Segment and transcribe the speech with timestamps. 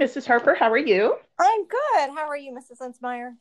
[0.00, 0.26] Mrs.
[0.26, 0.54] Harper.
[0.54, 1.14] How are you?
[1.38, 2.16] I'm good.
[2.16, 2.78] How are you, Mrs.
[2.80, 3.34] Linsmeyer?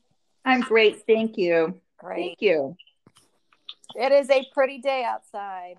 [0.44, 1.04] I'm great.
[1.08, 1.80] Thank you.
[1.98, 2.38] Great.
[2.38, 2.76] Thank you.
[3.96, 5.78] It is a pretty day outside.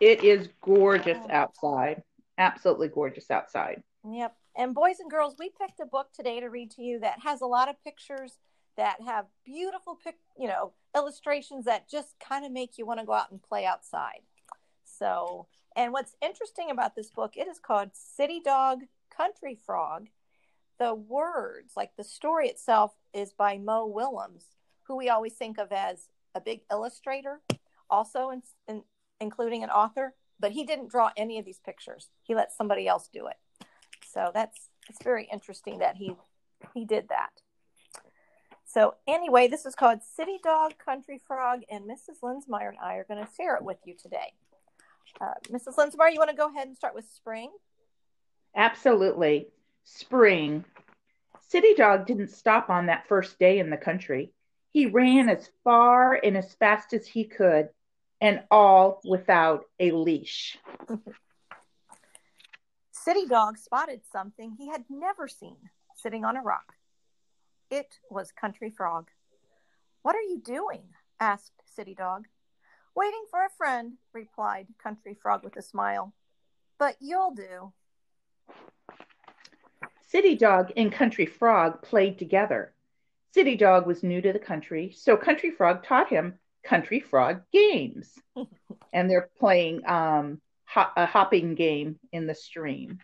[0.00, 2.02] It is gorgeous outside.
[2.38, 3.84] Absolutely gorgeous outside.
[4.04, 4.34] Yep.
[4.56, 7.40] And boys and girls, we picked a book today to read to you that has
[7.40, 8.32] a lot of pictures
[8.76, 13.06] that have beautiful pic, you know, illustrations that just kind of make you want to
[13.06, 14.20] go out and play outside.
[14.84, 15.46] So,
[15.76, 18.80] and what's interesting about this book, it is called City Dog
[19.16, 20.08] Country Frog.
[20.78, 24.44] The words, like the story itself, is by Mo Willems,
[24.82, 27.40] who we always think of as a big illustrator,
[27.88, 28.82] also in, in,
[29.20, 30.14] including an author.
[30.38, 32.08] But he didn't draw any of these pictures.
[32.22, 33.36] He let somebody else do it.
[34.12, 36.14] So that's it's very interesting that he
[36.74, 37.40] he did that.
[38.64, 42.20] So anyway, this is called City Dog Country Frog, and Mrs.
[42.22, 44.34] Linsmeyer and I are going to share it with you today.
[45.20, 45.76] Uh, Mrs.
[45.76, 47.50] Linsmeyer, you want to go ahead and start with spring?
[48.56, 49.48] Absolutely.
[49.84, 50.64] Spring.
[51.48, 54.32] City Dog didn't stop on that first day in the country.
[54.72, 57.68] He ran as far and as fast as he could,
[58.20, 60.58] and all without a leash.
[62.90, 65.56] City Dog spotted something he had never seen
[65.94, 66.72] sitting on a rock.
[67.70, 69.10] It was Country Frog.
[70.02, 70.82] What are you doing?
[71.20, 72.26] asked City Dog.
[72.94, 76.14] Waiting for a friend, replied Country Frog with a smile.
[76.78, 77.72] But you'll do.
[80.08, 82.72] City Dog and Country Frog played together.
[83.34, 88.14] City Dog was new to the country, so Country Frog taught him Country Frog games.
[88.92, 92.98] and they're playing um, ho- a hopping game in the stream.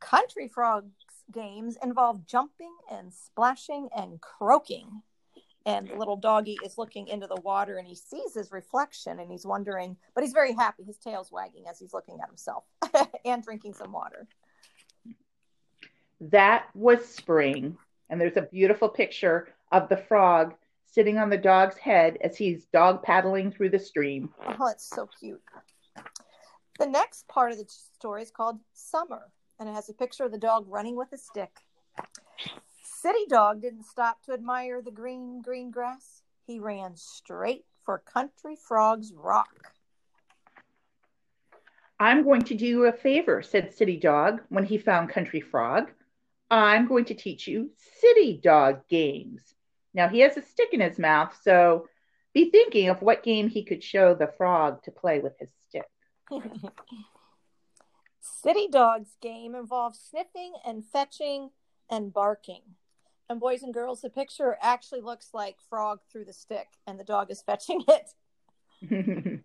[0.00, 0.88] Country Frog's
[1.32, 5.02] games involve jumping and splashing and croaking.
[5.64, 9.30] And the little doggy is looking into the water and he sees his reflection and
[9.30, 10.82] he's wondering, but he's very happy.
[10.82, 12.64] His tail's wagging as he's looking at himself
[13.24, 14.26] and drinking some water.
[16.20, 17.76] That was spring.
[18.10, 20.54] And there's a beautiful picture of the frog
[20.86, 24.30] sitting on the dog's head as he's dog paddling through the stream.
[24.60, 25.40] Oh, it's so cute.
[26.78, 30.32] The next part of the story is called Summer, and it has a picture of
[30.32, 31.50] the dog running with a stick.
[33.02, 36.22] City Dog didn't stop to admire the green, green grass.
[36.46, 39.72] He ran straight for Country Frog's rock.
[41.98, 45.90] I'm going to do you a favor, said City Dog when he found Country Frog.
[46.48, 49.42] I'm going to teach you City Dog games.
[49.92, 51.88] Now he has a stick in his mouth, so
[52.32, 55.90] be thinking of what game he could show the frog to play with his stick.
[58.20, 61.50] City Dog's game involves sniffing and fetching
[61.90, 62.62] and barking.
[63.28, 67.04] And boys and girls, the picture actually looks like frog threw the stick, and the
[67.04, 69.40] dog is fetching it.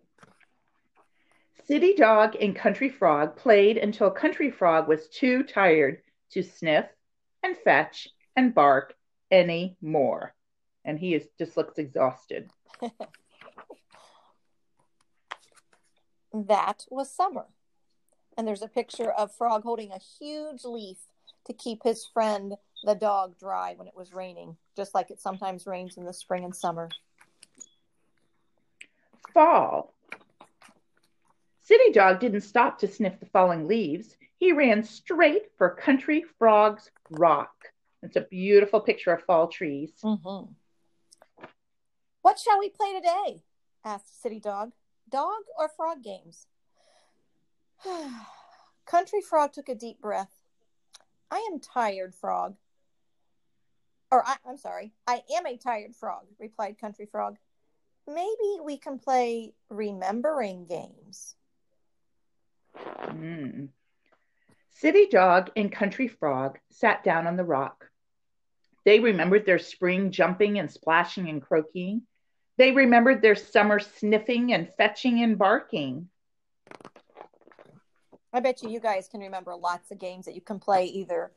[1.66, 6.00] City Dog and Country Frog played until Country Frog was too tired
[6.32, 6.86] to sniff
[7.42, 8.94] and fetch and bark
[9.30, 10.34] any more
[10.88, 12.50] and he is just looks exhausted.
[16.32, 17.44] that was summer.
[18.38, 20.96] And there's a picture of Frog holding a huge leaf
[21.44, 25.66] to keep his friend, the dog, dry when it was raining, just like it sometimes
[25.66, 26.88] rains in the spring and summer.
[29.34, 29.92] Fall.
[31.60, 34.16] City Dog didn't stop to sniff the falling leaves.
[34.38, 37.52] He ran straight for Country Frog's rock.
[38.02, 39.92] It's a beautiful picture of fall trees.
[40.02, 40.52] Mm-hmm.
[42.22, 43.42] What shall we play today?
[43.84, 44.72] asked City Dog.
[45.10, 46.46] Dog or frog games?
[48.86, 50.42] Country Frog took a deep breath.
[51.30, 52.56] I am tired, Frog.
[54.10, 57.36] Or I, am sorry, I am a tired frog, replied Country Frog.
[58.06, 61.34] Maybe we can play remembering games.
[62.76, 63.68] Mm.
[64.70, 67.90] City Dog and Country Frog sat down on the rock.
[68.84, 72.02] They remembered their spring jumping and splashing and croaking.
[72.56, 76.08] They remembered their summer sniffing and fetching and barking.
[78.32, 81.32] I bet you you guys can remember lots of games that you can play either,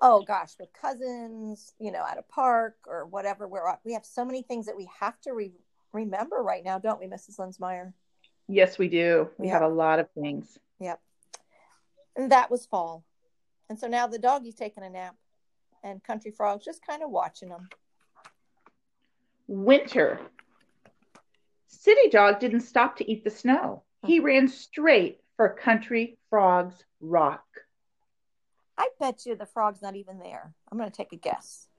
[0.00, 3.46] oh gosh, with cousins, you know, at a park or whatever.
[3.48, 5.52] We're we have so many things that we have to re-
[5.92, 7.38] remember right now, don't we, Mrs.
[7.38, 7.92] Linsmeyer?
[8.48, 9.30] Yes, we do.
[9.38, 9.60] We yep.
[9.60, 10.58] have a lot of things.
[10.80, 11.00] Yep.
[12.16, 13.04] And that was fall.
[13.68, 15.16] And so now the doggy's taking a nap
[15.82, 17.68] and Country Frog's just kind of watching them.
[19.46, 20.20] Winter.
[21.68, 23.82] City Dog didn't stop to eat the snow.
[24.06, 24.26] He mm-hmm.
[24.26, 27.44] ran straight for Country Frog's rock.
[28.76, 30.52] I bet you the frog's not even there.
[30.70, 31.68] I'm going to take a guess.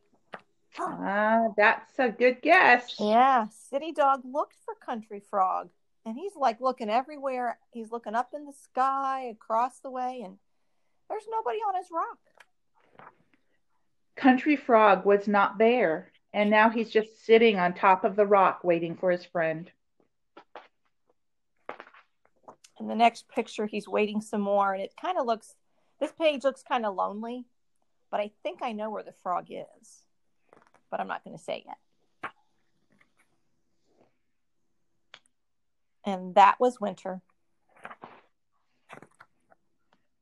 [0.77, 2.95] Ah, uh, that's a good guess.
[2.99, 5.69] Yeah, City Dog looked for Country Frog,
[6.05, 7.57] and he's like looking everywhere.
[7.71, 10.37] He's looking up in the sky, across the way, and
[11.09, 12.17] There's nobody on his rock.
[14.17, 18.65] Country Frog was not there, and now he's just sitting on top of the rock
[18.65, 19.71] waiting for his friend.
[22.79, 25.55] In the next picture, he's waiting some more, and it kind of looks,
[25.99, 27.45] this page looks kind of lonely,
[28.11, 30.03] but I think I know where the frog is,
[30.91, 32.31] but I'm not going to say yet.
[36.05, 37.21] And that was winter.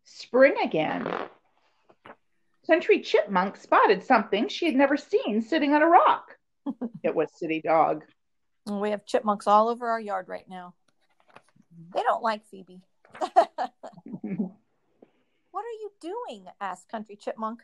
[0.06, 1.12] Spring again.
[2.66, 6.38] Country Chipmunk spotted something she had never seen sitting on a rock.
[7.04, 8.06] it was City Dog.
[8.66, 10.74] We have chipmunks all over our yard right now.
[11.94, 12.82] They don't like Phoebe.
[15.54, 16.48] what are you doing?
[16.60, 17.62] asked Country Chipmunk.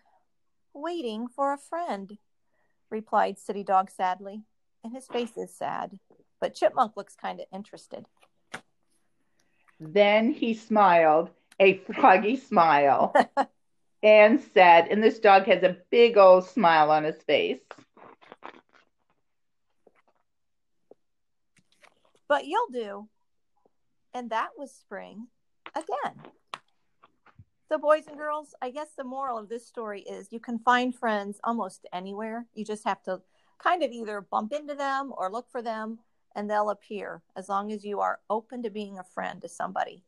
[0.75, 2.19] Waiting for a friend,
[2.91, 4.43] replied City Dog sadly.
[4.83, 5.99] And his face is sad,
[6.39, 8.05] but Chipmunk looks kind of interested.
[9.79, 13.13] Then he smiled, a froggy smile,
[14.03, 17.59] and said, and this dog has a big old smile on his face.
[22.27, 23.09] But you'll do.
[24.13, 25.27] And that was spring
[25.75, 26.31] again.
[27.69, 30.93] So, boys and girls, I guess the moral of this story is you can find
[30.93, 32.47] friends almost anywhere.
[32.55, 33.21] You just have to
[33.59, 35.99] kind of either bump into them or look for them,
[36.35, 40.03] and they'll appear as long as you are open to being a friend to somebody,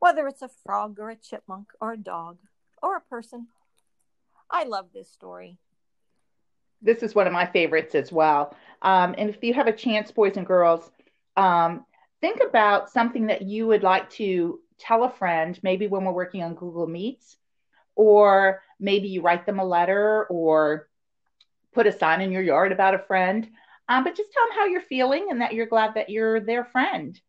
[0.00, 2.38] whether it's a frog or a chipmunk or a dog
[2.82, 3.46] or a person.
[4.50, 5.58] I love this story.
[6.82, 8.56] This is one of my favorites as well.
[8.82, 10.90] Um, and if you have a chance, boys and girls,
[11.36, 11.86] um,
[12.20, 16.42] think about something that you would like to tell a friend, maybe when we're working
[16.42, 17.36] on Google Meets,
[17.94, 20.88] or maybe you write them a letter or
[21.72, 23.48] put a sign in your yard about a friend.
[23.88, 26.64] Um, but just tell them how you're feeling and that you're glad that you're their
[26.64, 27.20] friend.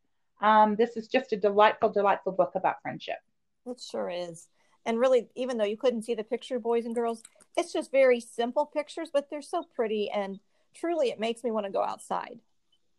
[0.42, 3.18] Um, this is just a delightful, delightful book about friendship.
[3.66, 4.48] It sure is.
[4.86, 7.24] And really, even though you couldn't see the picture, boys and girls,
[7.58, 10.10] it's just very simple pictures, but they're so pretty.
[10.12, 10.40] And
[10.76, 12.40] truly, it makes me want to go outside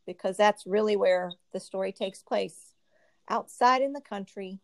[0.06, 2.72] because that's really where the story takes place
[3.28, 4.58] outside in the country.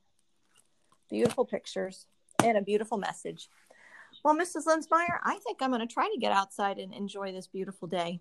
[1.10, 2.06] Beautiful pictures
[2.42, 3.48] and a beautiful message.
[4.24, 4.66] Well, Mrs.
[4.66, 8.20] Linsmeyer, I think I'm going to try to get outside and enjoy this beautiful day.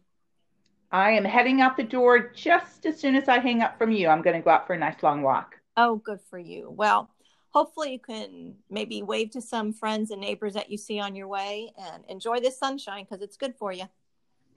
[0.91, 4.09] I am heading out the door just as soon as I hang up from you.
[4.09, 5.55] I'm going to go out for a nice long walk.
[5.77, 6.69] Oh, good for you.
[6.69, 7.09] Well,
[7.49, 11.27] hopefully you can maybe wave to some friends and neighbors that you see on your
[11.27, 13.85] way and enjoy this sunshine because it's good for you.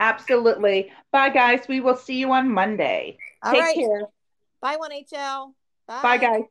[0.00, 0.90] Absolutely.
[1.12, 1.68] Bye, guys.
[1.68, 3.18] We will see you on Monday.
[3.42, 3.76] All Take right.
[3.76, 4.02] care.
[4.60, 5.52] Bye, 1HL.
[5.86, 6.02] Bye.
[6.02, 6.44] Bye, guys.